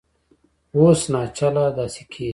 [0.77, 2.29] اوس ناچله دا سکې دي